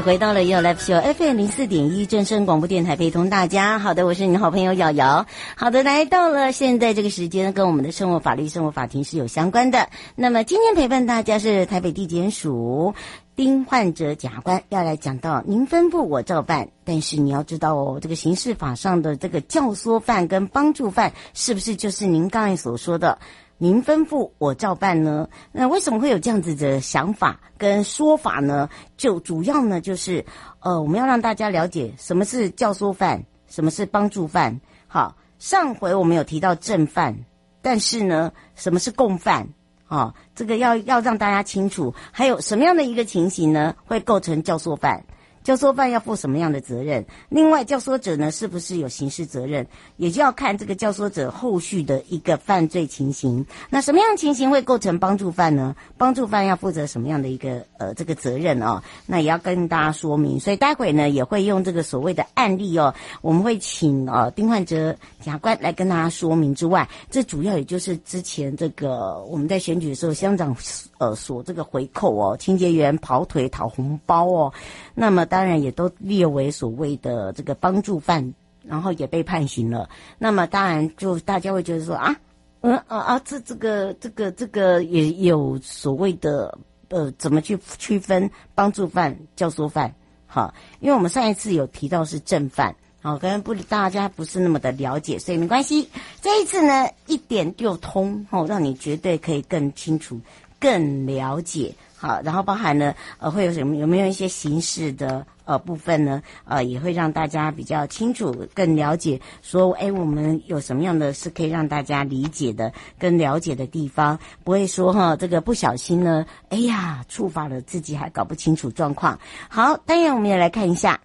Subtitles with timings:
[0.00, 3.78] 回到了 YOYO Live Show FM 零四点一正声广播电台，陪同大家。
[3.78, 5.26] 好的，我是你的好朋友瑶瑶。
[5.56, 9.88] 好的，来到了现在这个时间，跟我们的生活法律、生活法庭是有相关的。
[10.16, 12.94] 那么今天陪伴大家是台北地检署
[13.36, 16.68] 丁焕哲检察官，要来讲到您吩咐我照办。
[16.84, 23.18] 但是你要知道哦，这个刑事法上的这个教唆犯跟帮助犯，是不是就是您刚才所说的？
[23.56, 25.28] 您吩咐我照办呢？
[25.52, 28.68] 那为什么会有这样子的想法跟说法呢？
[28.96, 30.24] 就主要呢，就是
[30.60, 34.60] 呃，我们要让大家了解什么是教唆犯，什么是帮助犯。
[34.88, 37.16] 好，上回我们有提到正犯，
[37.62, 39.48] 但是呢，什么是共犯？
[39.86, 41.94] 好，这个要要让大家清楚。
[42.10, 45.04] 还有什么样的一个情形呢，会构成教唆犯？
[45.44, 47.04] 教唆犯要负什么样的责任？
[47.28, 49.66] 另外，教唆者呢，是不是有刑事责任？
[49.98, 53.44] 也就要看这个教唆者后续的一个犯罪情形。
[53.68, 55.76] 那什么样情形会构成帮助犯呢？
[55.98, 58.82] 帮助犯要负责什么样的一个呃这个责任哦？
[59.04, 60.40] 那也要跟大家说明。
[60.40, 70.56] 所以待会呢，也会用这个所谓的案例哦，我们会请呃丁焕哲检察官来跟大家说明之外，这主要也就是之前这个我们在选举的时候，乡长
[70.96, 74.50] 呃所这个回扣哦，清洁员跑腿讨红包哦，
[74.94, 75.26] 那么。
[75.34, 78.32] 当然也都列为所谓的这个帮助犯，
[78.62, 79.90] 然后也被判刑了。
[80.16, 82.14] 那么当然就大家会觉得说啊，
[82.60, 86.56] 嗯啊啊，这这个这个这个也有所谓的
[86.88, 89.92] 呃，怎么去区分帮助犯、教唆犯？
[90.28, 92.72] 好，因为我们上一次有提到是正犯，
[93.02, 95.88] 好，可能不大家不是那么的了解，所以没关系。
[96.22, 100.20] 这一次呢，一点就通，哦，让你绝对可以更清楚、
[100.60, 101.74] 更了解。
[102.04, 103.76] 好，然后包含呢，呃，会有什么？
[103.76, 106.22] 有没有一些形式的呃部分呢？
[106.44, 109.18] 呃，也会让大家比较清楚、更了解。
[109.40, 114.18] 说，哎，我们有什么样的是可以让大家理解的、更了解的地方？
[114.44, 119.18] 不会说哈，这个不小心呢，哎呀，触发了自己还搞不清楚状况。
[119.48, 121.00] 好，当然我们也来看一下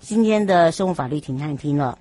[0.00, 1.96] 今天的生物法律停看听了。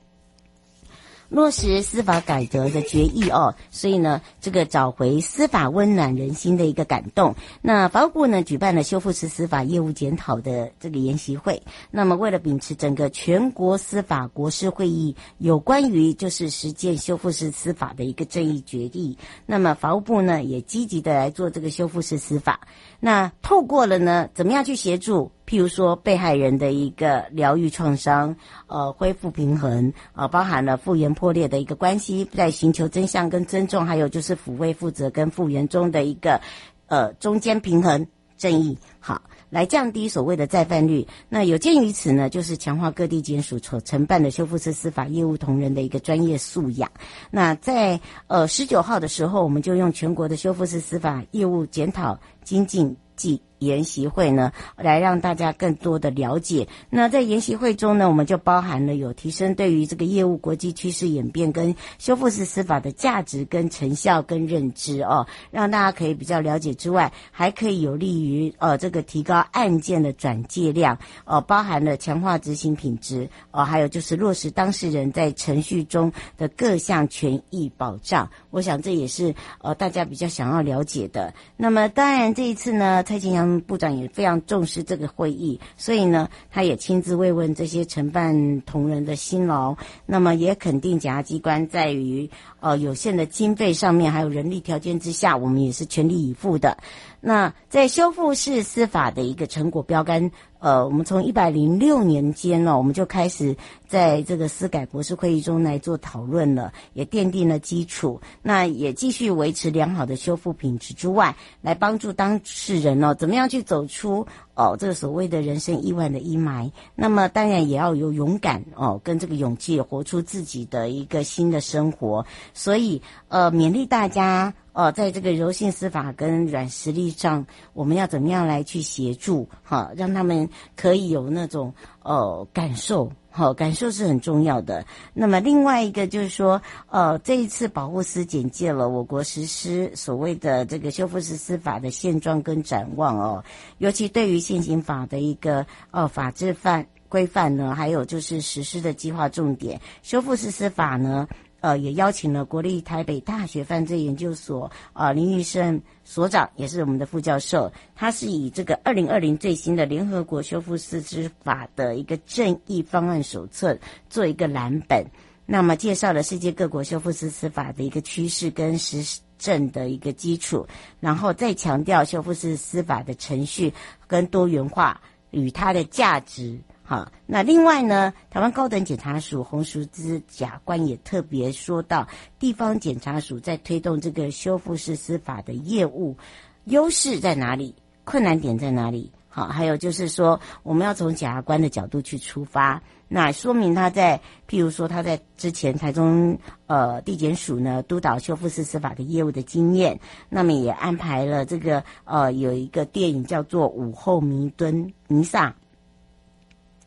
[1.31, 7.33] 落实司法改革的决议哦，所以呢，这个找回司法温暖人心的一个感动。
[7.61, 11.63] 那法务部呢举办了修复式司法业务检讨的这个研习会。
[11.89, 22.59] 那么为了秉持整个全国司法国师会议有关于就是实践修复式司法的一个正义决议，那么法务部呢也积极的来做这个修复式司法。
[22.99, 25.31] 那透过了呢，怎么样去协助？
[25.51, 28.33] 譬如说，被害人的一个疗愈创伤，
[28.67, 36.39] 呃，恢复平衡，呃，包含了复原破裂的一个关系，在寻求真相跟尊重，还有就是抚慰、负责跟复原中的一个，
[36.87, 38.07] 呃，中间平衡
[38.37, 41.05] 正义，好，来降低所谓的再犯率。
[41.27, 46.89] 那有鉴于此呢，就是强化各地检署所承办的修复式司法业务同仁的一个专业素养。
[47.29, 53.41] 那在呃十九号的时候，我们就用全国的修复式司法业务检讨精进记。
[53.61, 56.67] 研习会呢，来让大家更多的了解。
[56.89, 78.27] 那在研习会中呢，我们就包含了有提升对于这个业务国际趋势演变跟修复式司法的价值跟成效跟认知哦，让大家可以比较了解之外，还可以有利于呃这个提高案件的转介量哦，包含了强化执行品质哦，还有就是落实当事人在程序中的各项权益保障。
[78.49, 81.31] 我想这也是呃大家比较想要了解的。
[81.57, 83.50] 那么当然这一次呢，蔡清阳。
[83.59, 89.75] 部长也非常重视这个会议，所以呢，他也亲自慰问这些承办同仁的辛劳，
[90.05, 92.29] 那么也肯定检察机关在于
[92.61, 96.77] 呃有限的经费上面，还有人力条件之下，我们也是全力以赴的。
[97.19, 108.21] 那在修复式司法的一个成果标杆，呃，我们从一百零六年间呢，我们就开始在这个司改博士会议中来做讨论了，也奠定了基础。
[108.43, 116.69] 那也继续维持良好的修复品质之外，来帮助当事人哦，怎么样去走出哦这个所谓的人生意外的阴霾。
[116.93, 122.23] 那么当然也要有勇敢哦，跟这个勇气，活出自己的一个新的生活。
[122.53, 124.53] 所以呃，勉励大家。
[124.73, 131.73] 哦、在这个柔性司法跟软实力上，我们要怎么样来去协助哈，让他们可以有那种
[132.03, 134.85] 呃感受，好感受是很重要的。
[135.13, 143.43] 那么另外一个就是说，呃，这一次保护司简介了我国实施所谓的这个修复式司法的现状跟展望哦，
[143.79, 151.27] 尤其对于现行法的一个呃法制范规范呢，还有就是实施的计划重点，修复式司法呢。
[151.61, 157.71] 呃，也邀请了国立台北大学犯罪研究所啊、呃、林玉生所长，也是我们的副教授。
[157.95, 163.77] 他是以这个二零二零最新的联合国修复式司法的一个正义方案手册
[164.09, 165.05] 做一个蓝本，
[165.45, 170.65] 那么介绍了世界各国修复式司法的一个趋势跟实证的一个基础，
[170.99, 173.71] 然后再强调修复式司法的程序
[174.07, 174.99] 跟多元化
[175.29, 176.59] 与它的价值。
[176.91, 182.05] 好，那另外呢，台湾高等检察署洪淑姿甲官也特别说到，
[182.37, 186.17] 地方检察署在推动这个修复式司法的业务，
[186.65, 187.73] 优势在哪里？
[188.03, 189.09] 困难点在哪里？
[189.29, 196.37] 好，还有就是说，我们要从检察官的角度去出发，那说明他在，譬如说他在之前台中
[196.67, 199.97] 呃地检署呢督导修复式司法的业务的经验，
[200.27, 205.47] 那么也安排了这个呃有一个电影叫做《午后弥敦弥撒》。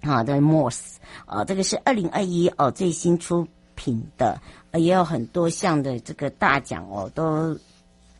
[0.04, 0.96] 好的，Morse，
[1.26, 4.40] 呃，这个是二零二一哦最新出品的，
[4.74, 7.58] 也有很多项的这个大奖哦，都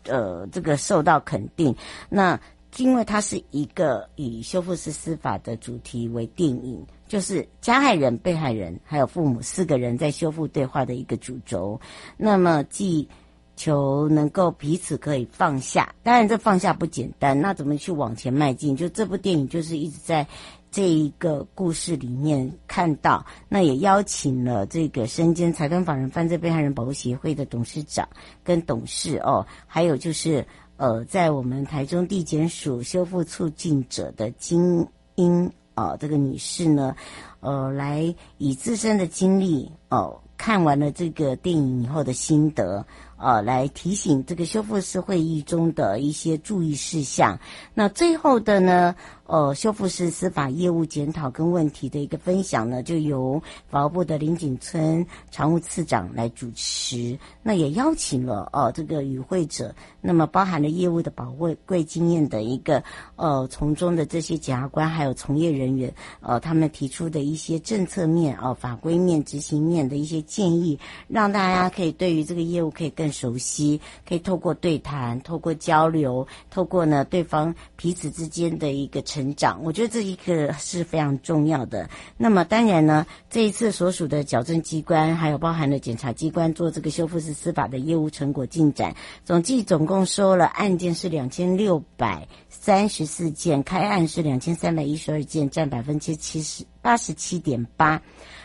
[0.05, 1.75] 呃这个受到肯定。
[2.09, 2.41] 那
[2.79, 11.81] 因为它是一个以修复式司法的主题为电影，就是加害人、被害人还有父母四个人在修复对话的一个主轴。
[12.17, 13.09] 那么既
[13.55, 18.75] 求能够彼此可以放下，当然这放下不简单，那怎么去往前迈进？
[18.75, 20.27] 就这部电影就是一直在。
[20.75, 28.09] 这一个故事里面看到，那也邀请了这个身兼财团法人犯罪被害人保护协会的董事长
[28.43, 30.45] 跟董事哦，还有就是
[30.77, 34.85] 呃，在我们台中地检署修复促进者的金
[35.15, 36.97] 英啊、这个女士呢，
[37.39, 42.85] 呃，来以自身的经历哦、看完了这个电影以后的心得。
[43.17, 47.39] 呃，来提醒这个修复式会议中的一些注意事项。
[47.73, 48.95] 那最后的呢，
[49.27, 57.17] 呃，修复式司法业务检讨跟问题的一个分享呢，就由法务部的林景村常务次长来主持。
[57.43, 61.35] 那也邀请了呃这个与会者，那么包含了业务的宝
[61.65, 62.83] 贵经验的一个
[63.17, 70.77] 呃从中的这些检察官还有从业人员，呃，他们提出的一些政策面啊、呃、法规面、执行面的一些建议，
[71.07, 73.04] 让大家可以对于这个业务可以更。
[73.13, 81.89] 熟悉，可以透过对谈，透过交流，透过呢对方彼此之间的一个成长，我觉得这一个是非常重要的。
[82.17, 98.01] 那么当然呢，这一次所属的矫正机关，还有包含了检察机关做这个修复式司法的业务成果进展，总计总共收了案件是两千六百三十四件，开案是两千三百一十二件，占百分之七十八十七点八。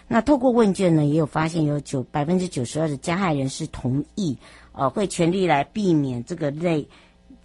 [0.09, 4.37] 那透过问卷呢，也有发现有九百分之九十二的加害人是同意。
[4.71, 6.87] 呃，会全力来避免这个类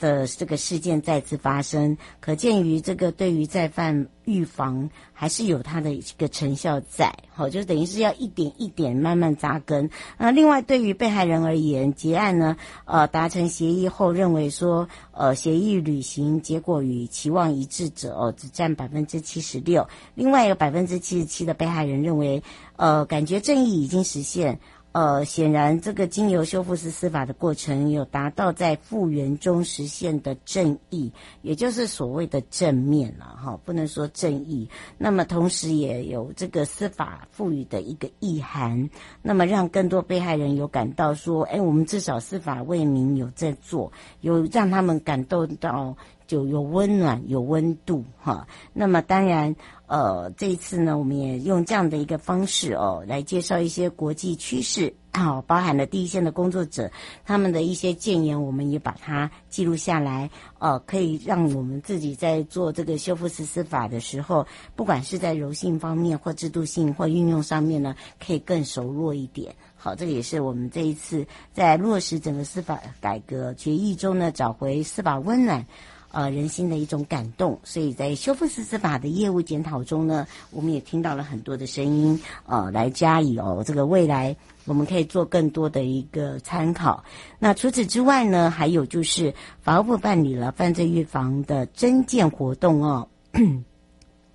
[0.04, 7.10] 的这个事件再次发生，可见于这个对于再犯预防还是有它的一个成效在。
[7.32, 9.88] 好，就等于是要一点一点慢慢扎根。
[10.18, 19.88] 那另外对于被害人而言，结案呢，呃，达成协议后认为说，呃，协议履行结果与期望一致者哦，只占百分之七十六。
[20.14, 22.42] 另外有百分之七十七的被害人认为，
[22.76, 24.60] 呃，感觉正义已经实现。
[24.94, 31.10] 呃，显然这个经由修复式司法的过程，有达到在复原中实现的正义，
[31.42, 34.68] 也就是所谓的正面了哈，不能说正义。
[34.96, 38.88] 那么同时也有这个司法赋予的一个意涵，
[39.20, 43.90] 那么让更多被害人有感到说，哎，我们至少司法为民有在做，
[44.20, 45.96] 有让他们感动到
[46.28, 48.46] 就有温暖、有温度哈。
[48.72, 49.56] 那么当然。
[49.86, 56.90] 呃，这一次呢，我们也用这样的一个方式哦，来介绍一些国际趋势，好、包含了第一线的工作者
[57.24, 69.54] 他们的一些建言，我们也把它记录下来，呃，可以让我们自己在做这个修复实施法的时候，不管是在柔性方面或制度性或运用上面呢，可以更熟络一点。
[69.76, 75.66] 好，这个也是我们这一次在落实整个司法改革决议中呢，找回司法温暖。
[76.14, 87.02] 呃，人心的一种感动，所以在修复式司法的业务检讨中呢，我们也听到了很多的声音，呃，来加以哦，这个未来我们可以做更多的一个参考。
[87.40, 93.08] 那除此之外呢，还有就是法务部办理了犯罪预防的征件活动哦，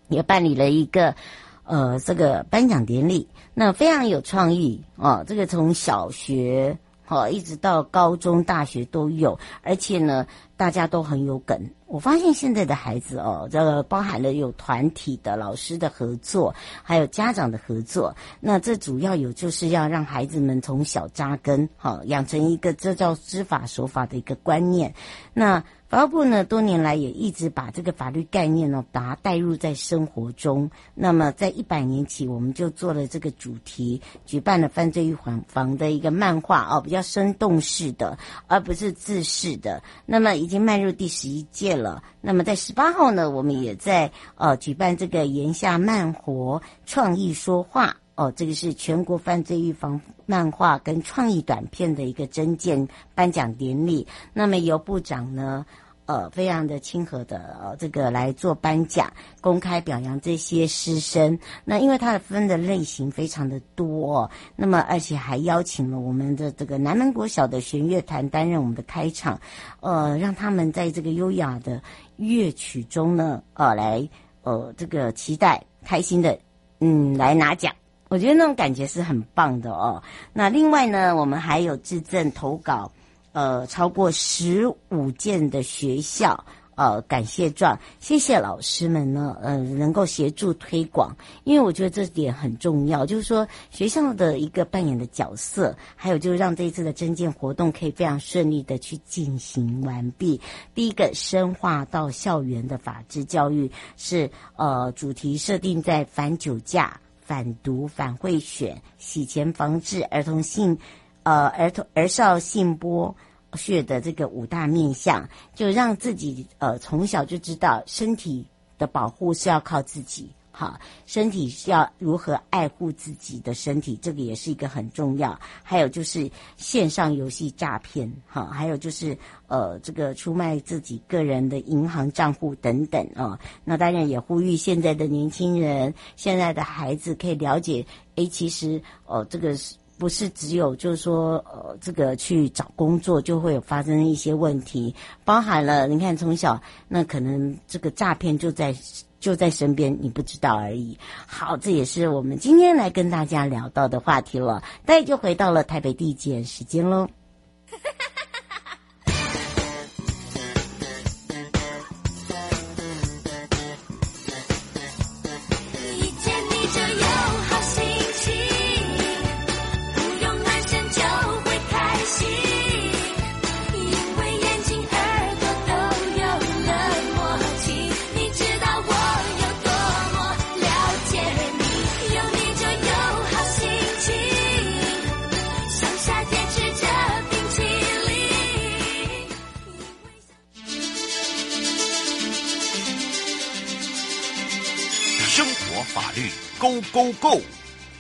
[0.10, 1.16] 也办理了一个
[1.64, 6.78] 呃这个颁奖典礼，那非常有创意哦，这个从小学。
[7.10, 11.60] 好，一直到高中、大学都有，而且呢，大家都很有梗。
[11.88, 18.16] 我发现现在的孩子哦，这个包含了有团体的老师的合作，还有家长的合作。
[18.40, 24.94] 那这主要有就是要让孩子们从小扎根，好，养成一个这叫知法守法的一个观念。
[25.34, 30.70] 那法务部呢，多年来也一直把这个法律概念呢，把它带入在生活中。
[30.94, 39.82] 那么，在一百年起，我们就做了这个主题，举办了犯罪预防防的一个漫画哦，比较生动式的，而不是字式的。
[40.06, 42.04] 那么，已经迈入第十一届了。
[42.22, 47.98] 那么，在十八号呢，我们也在呃举办这个盐夏漫活创意说话。
[48.20, 52.86] 哦，这个是全国犯罪预防漫画跟创意短片的一个征件
[53.16, 54.06] 颁奖典礼。
[54.34, 55.66] 那么由部长呢，
[56.06, 59.10] 呃，非常的亲和的，呃，这个来做颁奖，
[59.40, 61.40] 公开表扬这些师生。
[61.64, 69.40] 那因为他的分的类型非常的多，哦，那么而且还邀请了我们的这个南门国小的弦乐团担任我们的开场，
[69.80, 71.82] 呃，让他们在这个优雅的
[72.18, 74.10] 乐曲中呢，呃，来
[74.44, 76.38] 呃这个期待开心的，
[76.82, 77.74] 嗯，来拿奖。
[78.10, 80.02] 我觉得那种感觉是很棒的哦。
[80.34, 82.92] 那另外呢，我们还有致赠投稿，
[83.32, 100.42] 呃，超过十五件的学校呃感谢状，谢谢老师们呢，呃，能够协助推广，因为我觉得这点很重要，就是说学校的一个扮演的角色，还有就是让这一次的征件活动可以非常顺利的去进行完毕。
[100.74, 107.00] 第一个深化到校园的法治教育是呃主题设定在反酒驾。
[107.30, 110.76] 反毒、反贿选、洗钱防治、儿童性，
[111.22, 113.14] 呃，儿童儿少性剥
[113.54, 118.48] 削的这个五大面向，就让自己呃从小就知道身体
[118.80, 120.32] 的保护是要靠自己。
[120.60, 125.40] 好，身体是要如何爱护自己的身体，这个也是一个很重要。
[125.64, 133.40] 还有就是线上游戏诈骗，哈，还有就是呃，这个出卖自己个人的银行账户等等啊。
[133.64, 137.86] 那当然也呼吁现在的年轻人，现在的孩子可以了解，
[138.16, 148.76] 诶，其实呃，这个是不是只有就是说呃，这个去找工作就会有发生一些问题，包含了你看从小那可能这个诈骗就在。
[149.20, 150.98] 就在身边，你不知道而已。
[151.28, 154.64] 好，这也是我们今天来跟大家聊到的话题了。
[154.86, 157.08] 大家就回到了台北地检时间喽。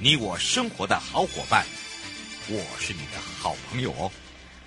[0.01, 1.65] 你我生活的好伙伴，
[2.47, 4.09] 我是你的好朋友哦。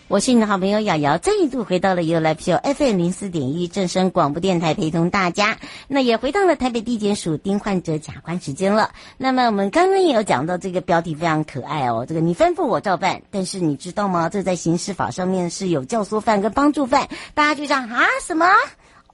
[0.09, 5.57] 我是你的好朋友瑶瑶，再一度回到了 ufo FM 零四点一正声广播电台，陪同大家。
[5.89, 8.91] 那也回到了台北地检署丁患者假关时间了。
[9.17, 14.29] 那么我们刚刚也有讲到这个标题非常可爱哦，这个你吩咐我照办，但是你知道吗？
[14.29, 18.47] 这在刑事法上面是有教唆犯跟帮助犯，大家就这样啊什么？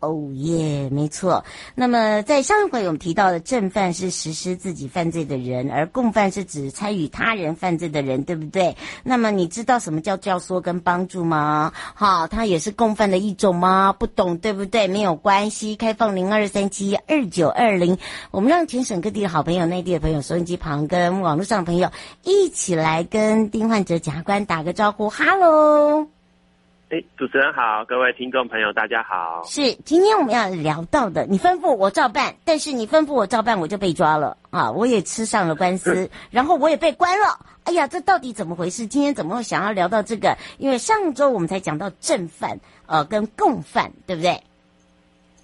[0.00, 1.45] 哦耶，没错。
[1.75, 8.76] 那么在上一回我们提到的正犯是实施自己犯罪的人，而共犯是指参与他人犯罪的人，对不对？
[9.02, 11.73] 那么你知道什么叫教唆跟帮助吗？
[11.95, 13.93] 好，他也是共犯的一种吗？
[13.93, 14.87] 不懂，对不对？
[14.87, 17.99] 没有关系，开放零二三七二九二零，
[18.31, 21.90] 我们让全省各地的好朋友、内地的朋友、收音机旁跟网络上的朋友
[22.23, 26.18] 一起来跟丁焕哲检察官打个招呼，哈喽。
[26.90, 29.42] 哎，主持人好，各位听众朋友，大家好。
[29.45, 34.71] 是，今天我们要聊到的，你吩咐我照办，但是你吩咐我照办，我就被抓了啊！
[34.73, 37.45] 我也吃上了官司，然后我也被关了。
[37.64, 38.87] 哎呀，这到底怎么回事？
[38.87, 40.35] 今天怎么会想要聊到这个？
[40.57, 44.42] 因为上周我们才讲到正犯，呃，跟共犯，对不对？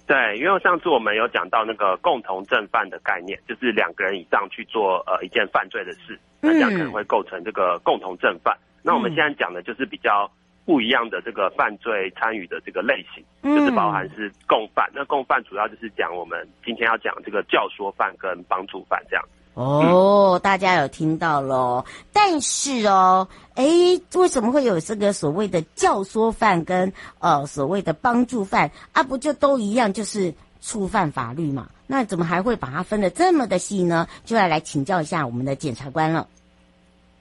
[0.07, 8.57] 对，因为上次我们有讲到那个共同正犯的概念，就是两个人以上去做呃一件犯罪的事，那这样可能会构成这个共同正犯。
[8.57, 10.27] 嗯、那我们现在讲的就是比较。
[10.65, 14.89] 不一样的这个犯罪参与的这个类型，就是包含是共犯。
[14.95, 19.23] 那共犯主要就是讲我们今天要讲这个教唆犯跟帮助犯这样。
[19.53, 21.85] 哦，嗯、大家有听到喽？
[22.11, 23.63] 但是哦，哎，
[24.15, 29.03] 为什么会有这个所谓的教唆犯跟呃所谓的帮助犯啊？
[29.03, 31.69] 不就都一样，就是触犯法律嘛？
[31.85, 34.07] 那怎么还会把它分的这么的细呢？
[34.25, 36.27] 就要来请教一下我们的检察官了。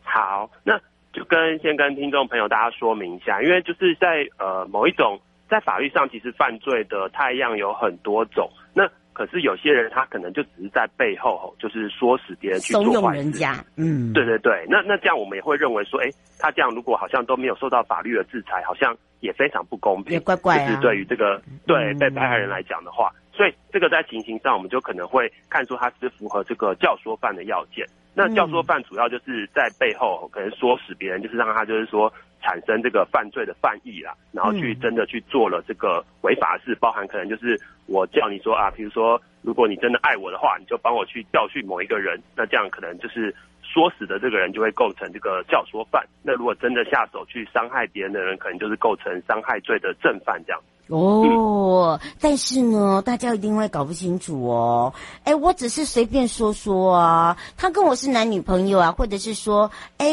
[0.03, 0.81] 好，那。
[1.15, 5.19] 就跟先跟听众朋友大家说明一下，因为就是在呃某一种
[5.49, 8.51] 在法律上，其实犯罪的太样有很多种。
[8.75, 13.65] 那可是有些人他可能就只是在背后，就是唆使别人去怂恿人家。
[13.77, 14.67] 嗯，对对对。
[14.69, 20.15] 那那这样我们也会认为说，哎，他这样如果好像都没有受到法律的制裁，好像也非常不公平。
[20.15, 20.67] 也怪怪啊。
[20.67, 27.87] 就是对于这个对被被害人来讲的话，嗯，所以这个在情形上，我们就可能会看出他是符合这个教唆犯的要件。
[28.15, 46.07] 那教唆犯主要就是在背后可能唆使别人，就是让他就是说产生这个犯罪的犯意啦，然后去真的去做了这个违法事，包含可能就是我叫你说啊，比如说如果你真的爱我的话，你就帮我去教训某一个人，那这样可能就是唆使的这个人就会构成这个教唆犯。
[46.23, 50.61] 那如果真的下手去伤害别人的人，可能就是构成伤害罪的正犯这样。
[50.89, 54.93] 哦，但是呢，大家一定会搞不清楚哦。
[55.25, 60.07] 哎，我只是随便说说啊，他跟我是男女朋友啊，或者是说，哎，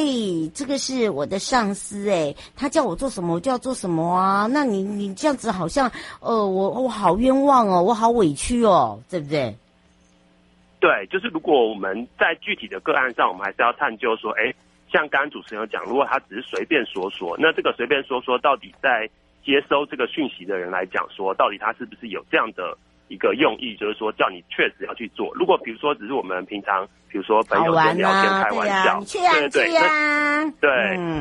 [0.54, 4.48] 这个是我的上司，哎，他叫我做什么，我就要做什么啊。
[4.50, 9.54] 那你你这样子好像，呃，我我好冤枉哦，我好委屈哦，对不对？
[10.80, 14.54] 对，就是如果我们在具体的个案上，我们还是要探究说，哎，
[14.90, 19.10] 像刚刚主持人有讲，如果他只是随便说说，那这个随便说说到底在。
[19.44, 25.32] 接收这个讯息的人来讲，说到底他是不是有这样的一个用意，就是说叫你确实要去做。
[25.36, 29.02] 如果比如说只是我们平常，比如说朋友间聊天开玩笑，
[29.50, 29.72] 对对对，
[30.62, 30.70] 对，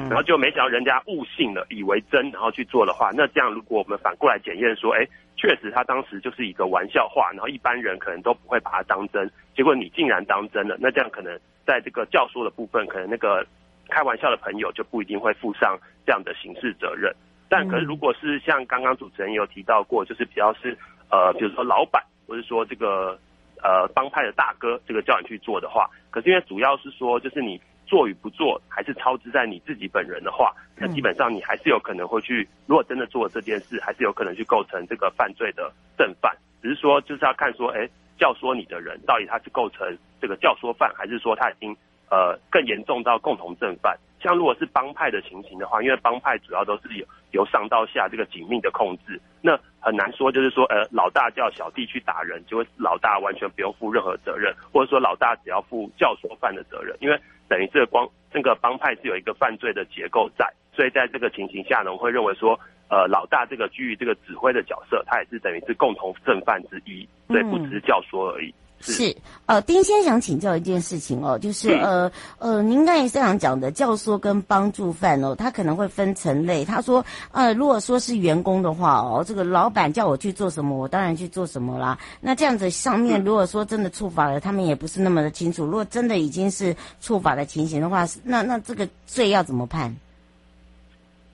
[0.08, 5.04] 然后就没想到人家误信了，以为真，然后去做的话，那这样如果我们反过来检验说，哎，
[5.36, 11.36] 确实他当时就是一个玩笑话，然后一般人可能都不会把它当真，结果你竟然当真了，那这样可能
[11.66, 13.44] 在这个教唆的部分，可能那个
[13.88, 17.12] 开玩笑的朋友就不一定会负上这样的刑事责任。
[17.50, 20.78] 但可是，如果是像刚刚主持人有提到过，就是比较是
[21.10, 23.18] 呃，比如说老板，或者说这个
[23.60, 36.32] 呃帮派的大哥，这个叫你去做的话，可是因为主要是说，就是你做与不做，还是操之在你自己本人的话，那基本上你还是有可能会去，如果真的做了这件事，还是有可能去构成这个犯罪的正犯。
[36.62, 41.76] 只是说，就是要看说，哎，教唆你的人到底他是构成这个教唆犯，还是说他已经
[42.10, 43.98] 呃更严重到共同正犯。
[44.22, 57.18] 像如果是帮派的情形的话，因为帮派主要都是由由上到下这个紧密的控制，那很难说就是说，呃，老大叫小弟去打人，就会老大完全不用负任何责任，或者说老大只要负教唆犯的责任，因为
[57.48, 68.52] 等于这个光这个帮派是有一个犯罪的结构在，所以在这个情形下呢，我会认为说，呃，老大这个居于这个指挥的角色，他也是等于是共同正犯之一，所以不只是教唆而已。
[68.82, 69.14] 是，
[69.44, 76.64] 呃，丁先想请教一件事情哦，就是呃呃，您刚才这样讲的教唆跟帮助犯哦，他可能会分层类。
[76.64, 81.98] 他说，呃，如果说是员工的话哦，这个老板叫我去做什么，我当然去做什么啦。
[82.22, 85.66] 那这样子上面如果说真的触法了，他们也不是那么的清楚。
[85.66, 89.94] 如果真的已经是触法的情形的话，那那这个罪要怎么判？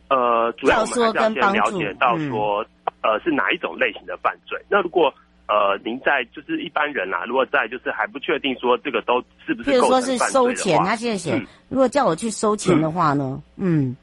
[0.09, 2.65] 呃，主要我们还是要先了解到说，
[3.03, 4.61] 嗯、呃，是哪一种类型的犯罪。
[4.69, 5.13] 那如果
[5.49, 13.41] 呃，您在就是一般人啦、啊，如果在就是还不确定说这个都是不是构成犯罪的话，比如说是收钱，他现在写，嗯、如果叫我去收钱的话呢？
[13.57, 13.97] 嗯，嗯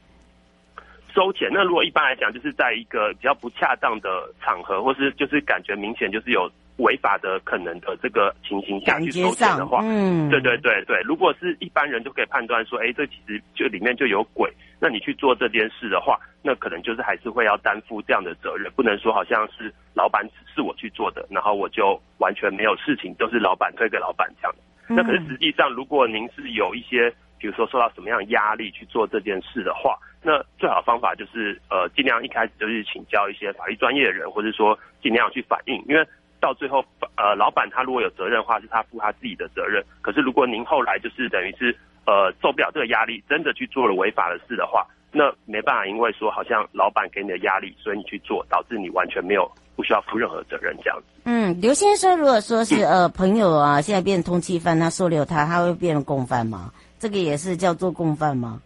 [1.14, 4.10] 收钱，那如果一般来讲，就是在一个比较不恰当的
[4.42, 14.52] 场合，或是就是感觉明显就是有违法的可能的这个情形下去收钱的话，嗯，对对对对，如果是一般人就可以判断说，哎，这其实就里面就有鬼。
[14.84, 24.54] 那你去做这件事的话，那可能就是还是会要担负这样的责任，不能说好像是老板指示我去做的，然后我就完全没有事情，都是老板推给老板这样。
[24.90, 36.06] 那可是实际上，如果您是有一些，比如说受到什么样的压力去做这件事的话，那最好的方法就是呃，尽量一开始就是请教一些法律专业的人，或者说尽量去反映，因为
[36.42, 36.84] 到最后
[37.16, 39.82] 呃，老板他如果有责任的话，是他负他自己的责任。
[40.02, 41.74] 可是如果您后来就是等于是。
[42.06, 51.06] 呃，受不了这个压力，真的去做了违法的事的话，那没办法，因为说好像老板给你的压力，所以你去做，导致你完全没有不需要负任何责任这样子。
[51.24, 56.74] 嗯，刘先生，如果说是呃朋友啊，现在变通缉犯，他收留他，他会变成共犯吗？
[57.00, 58.62] 这个也是叫做共犯吗？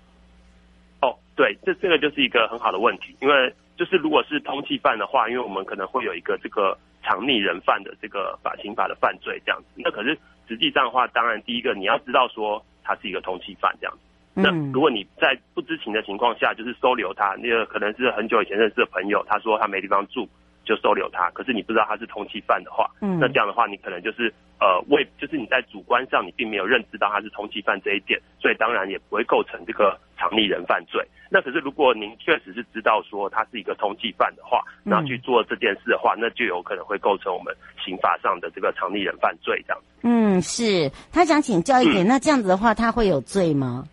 [1.02, 9.68] 哦，对，这这个就是一个很好的问题，因为就是如果是通缉犯的话，因为我们可能会有一个这个藏匿人犯的这个法刑法的犯罪这样子。
[9.76, 12.60] 那可是实际上的话，当然第一个你要知道说。
[12.88, 14.00] 他是一个通缉犯这样子，
[14.34, 20.30] 那如果你在不知情的情况下，就是收留他，那个可能是很久以前认识的朋友，他说他没地方住，
[20.68, 21.32] 就收留他。
[21.32, 31.02] 可是你不知道他是通缉犯的话，嗯那这样的话，你可能就是呃为，就是你在主观上你并没有认知到他是通缉犯这一点，所以当然也不会构成这个藏匿人犯罪。
[31.30, 39.82] 那可是如果您确实是知道说他是一个通缉犯的话，那去做这件事的话，那就有可能会构成我们刑法上的这个藏匿人犯罪这样。
[40.04, 43.84] 嗯，是他想请教一点，嗯、那这样子的话，他会有罪吗？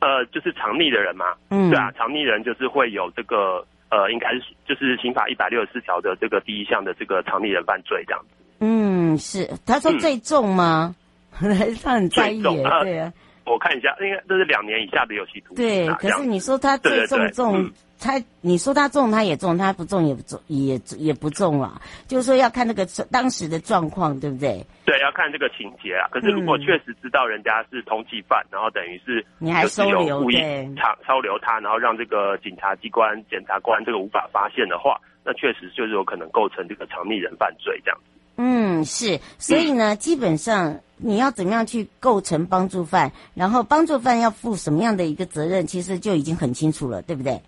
[0.00, 8.28] 呃，就是藏匿的人嘛，嗯，对啊，藏匿人就是会有这个呃，应该是就是刑法一百六十四条的这个第一项的这个藏匿人犯罪这样子。
[8.60, 10.94] 嗯，是，他说最重吗？
[11.40, 13.12] 嗯、 他很在意对啊。
[13.46, 15.56] 我看一下，应该这是两年以下的有期徒刑。
[15.56, 21.80] 对，可是你说他最重重，他你说他重，他也重，他不重也不重，也也不重啊。
[22.06, 24.64] 就是说要看那个当时的状况，对不对？
[24.84, 26.08] 对，要看这个情节啊。
[26.10, 30.36] 可是如果确实知道人家是通缉犯，嗯、然后等于是你还收留，故意
[30.76, 38.04] 藏收留他，然后让这个警察机关、检察官这个无法发现的话，那确实就是有可能构成这个藏匿人犯罪这样子。
[38.36, 40.80] 嗯，是，所以呢，嗯、基本上。
[41.00, 43.12] 你要怎么样去构成帮助犯？
[43.32, 45.64] 然后帮助犯要负什么样的一个责任？
[45.64, 47.40] 其实就已经很清楚了，对不对？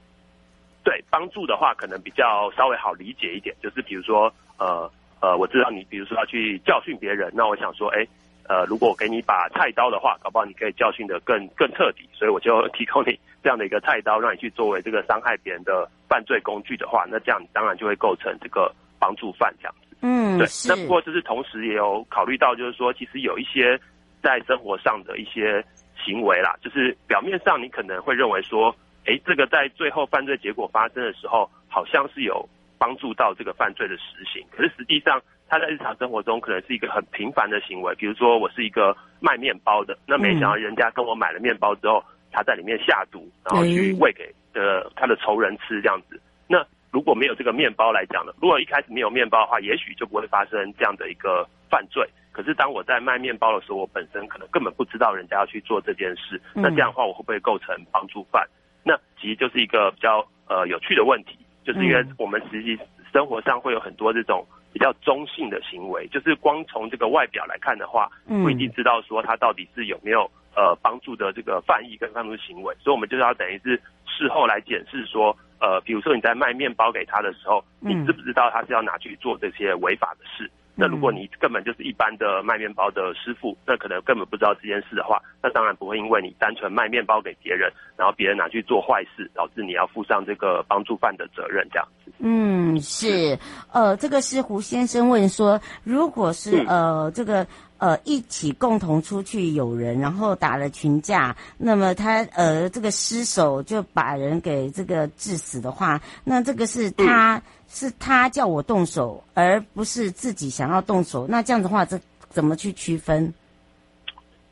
[0.83, 4.91] 对，帮助的话可能比较稍微好理解一点，就是比如说，呃
[5.21, 8.07] 呃，我知道你，比如说要去教训别人，那我想说，哎，
[8.49, 19.97] 呃，如果我给你把菜刀的话，搞不好你可以教训的更更彻底，所以我就提供你这样的一个菜刀，让你去作为这个伤害别人的犯罪工具的话，那这样你当然就会构成这个帮助犯这样子。
[20.01, 20.47] 嗯，对。
[20.67, 23.79] 那不过就是同时也有考虑到，就是说，其实有一些
[24.23, 25.63] 在生活上的一些
[26.03, 28.75] 行为啦，就是表面上你可能会认为说，
[29.07, 34.45] 哎，这个在最后犯罪结果发生的时候，好像是有帮助到这个犯罪的实行。
[34.51, 37.95] 可是实际上，他在日常生活中可能是一个很平凡的行为。
[37.97, 46.21] 比如说，我是一个卖面包的，那没想到人家跟我买了面包之后，他在里面下毒，然后去喂给呃他的仇人吃，这样子。
[46.47, 52.09] 那如果没有这个面包来讲呢，如果一开始没有面包的话，也许就不会发生这样的一个犯罪。
[52.33, 58.47] 可是当我在卖面包的时候，我本身可能根本不知道人家要去做这件事，那这样的话我会不会构成帮助犯？
[58.85, 62.79] 那其实就是一个比较呃有趣的问题，就是因为我们实际
[63.13, 75.37] 生活上会有很多这种比较中性的行为，就是光从这个外表来看的话，不一定知道说他到底是有没有呃帮助的这个犯意跟犯罪行为，所以我们就是要等于是事后来检视说。
[75.63, 80.51] 呃，比如说你在卖面包给他的时候，你知不知道他是要拿去做这些违法的事？
[80.81, 92.11] 嗯、那如果你根本就是一般的卖面包的师傅，那可能根本不知道这件事的话，那当然不会因为你单纯卖面包给别人，然后别人拿去做坏事，导致你要负上这个帮助犯的责任这样子。
[92.19, 93.39] 嗯，是。
[93.73, 97.47] 呃，这个是胡先生问说，如果是呃这个。
[97.81, 111.27] 呃，一起共同出去有人，然后打了群架，那么他呃这个失手就把人给这个致死的话，那这个是他、嗯、是他叫我动手，而不是自己想要动手。
[111.27, 113.33] 那这样的话，这怎么去区分？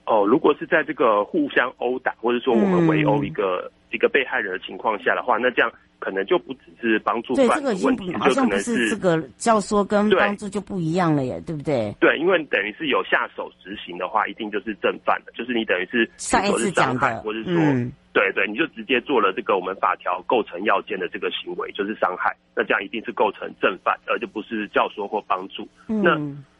[0.07, 5.71] 哦，如果是在这个互相殴打，或者说我们围殴一个、嗯、一个被害人的情况下的话，那这样。
[6.01, 11.93] 可能就不只是帮助犯的问题，对，这个已经好像不是这个教唆跟帮助就不一样了耶，对，对不对？
[11.99, 25.69] 对，因为等于是有下手执行的话，一定就是正犯的，就是你等于是上一次讲的，或者说，嗯、对对，你就直接做了这个我们法条构成要件的这个行为，就是伤害，那这样一定是构成正犯，而就不是教唆或帮助。
[25.87, 26.19] 嗯、那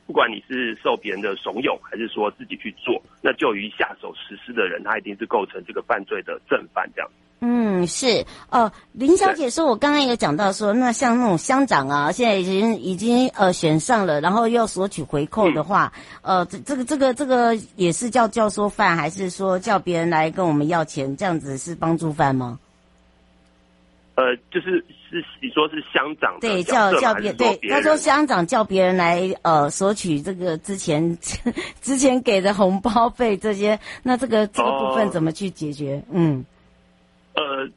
[0.09, 7.11] 不管你是受别人的怂恿，还是说自己去做，那就于下手实施的人，他一定是构成这个犯罪的正犯，这样。
[7.41, 15.93] 嗯，是哦，林小姐说，我刚刚有讲到说，那像那种乡长啊，现在已经已经呃选上了，然后又索取回扣的话，
[16.23, 22.59] 嗯、呃，这这个这个这个也是叫教唆犯，还是说叫别人来跟我们要钱，这样子是帮助犯吗？
[24.17, 31.19] 呃，就是是你说是乡长对叫叫别对，他说乡长叫别人来呃索取这个之前
[31.81, 36.03] 之前给的红包费这些，那这个这个部分怎么去解决？
[36.07, 36.45] 哦、嗯。
[37.35, 37.69] 呃，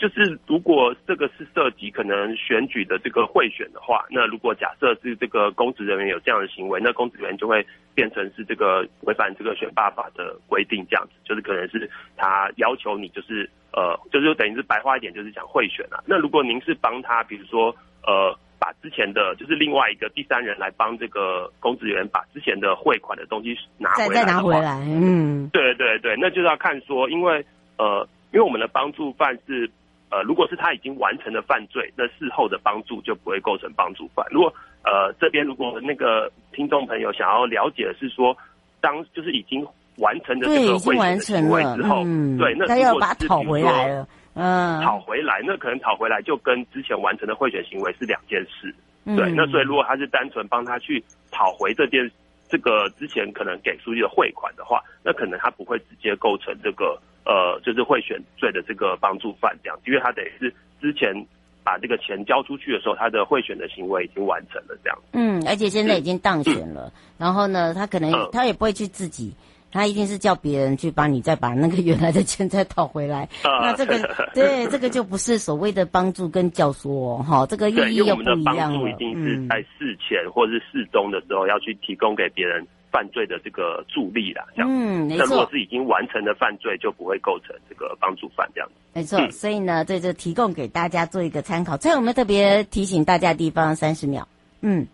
[0.00, 16.02] 就是如果这个是涉及可能选举的这个贿选的话，那如果假设是这个公职人员有这样的行为，那公职人员就会变成是这个违反这个选罢法的规定，这样子就是可能是他要求你就是呃，就是等于是白话一点就是讲贿选啊。
[16.06, 17.68] 那如果您是帮他，比如说
[18.02, 27.44] 呃，把之前的就是另外一个第三人来帮这个公职人员把之前的汇款的东西拿回来，再再拿回来，嗯，对对对，那就是要看说，因为
[27.76, 28.08] 呃。
[28.32, 29.68] 因为我们的帮助犯是，
[30.10, 34.26] 呃，如果是他已经完成了犯罪，那事后的帮助就不会构成帮助犯。
[34.30, 38.36] 如果呃这边如果那个听众朋友想要了解的是说，
[38.80, 39.64] 当就是已经
[39.98, 48.74] 完成的这个贿选的行为之后，嗯、对，那他要把它讨回来了，嗯，讨回来，那可能讨回来就跟之前完成的贿选行为是两件事。
[49.04, 52.10] 对，嗯、那所以如果他是单纯帮他去讨回这件
[52.48, 56.98] 这个之前可能给书记的汇款的话，那可能他不会直接构成这个。
[57.30, 61.14] 呃，就是贿选罪的这个帮助犯这样，因为他等于是之前
[61.62, 64.98] 把这个钱交出去的时候，他的贿选的行为已经完成了这样。
[65.12, 69.32] 嗯，而且现在已经当选了，嗯、然后呢，他可能他也不会去自己
[69.70, 73.28] 他一定是叫别人去帮你再把那个原来的钱再讨回来。
[73.46, 73.96] 啊、那这个
[74.34, 77.94] 对这个就不是所谓的帮助跟教唆哈、哦，这个意义又不一样了。
[77.94, 84.68] 对，因为我们的帮助一定是在事前或者是事中的时候要去提供给别人犯罪的这个助力啦，这样。
[84.70, 85.24] 嗯，没错。
[85.24, 88.74] 那如果是已经完成的犯罪，就不会构成这个帮助犯这样子。
[88.94, 91.76] 没错，嗯、所以呢，这就提供给大家做一个参考。
[91.76, 94.26] 最后我们特别提醒大家的地方，三十秒。
[94.60, 94.86] 嗯。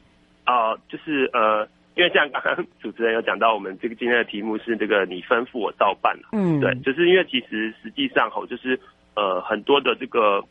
[0.44, 1.66] 啊、呃，就是呃。
[1.96, 6.14] 因为像刚刚主持人有讲到，我们这个今天的题目是这个你吩咐我照办。
[6.30, 8.78] 嗯，对，就是因为其实实际上吼，就是
[9.14, 10.44] 呃很多的这个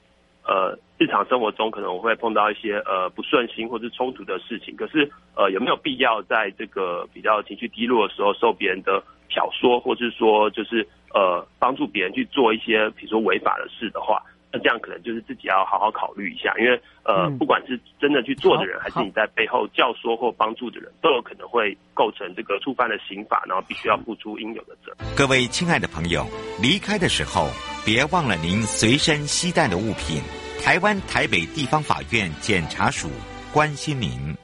[0.47, 14.21] 呃日常生活中可能我会碰到一些呃不顺心或是冲突的事情，可是呃有没有必要在这个比较情绪低落的时候受别人的挑唆，或是说就是呃帮助别人去做一些比如说违法的事的话？
[14.55, 25.15] 那这样可能就是自己要好好考虑一下，因为呃，不管是真的去做的人，还是你在背后教唆或帮助的人，都有可能会构成这个触犯的刑法，然后必须要付出应有的责任。
[25.15, 26.25] 各位亲爱的朋友，
[26.61, 27.49] 离开的时候
[27.83, 30.21] 别忘了您随身携带的物品。
[30.63, 33.09] 台湾台北地方法院检察署
[33.51, 34.33] 关心您。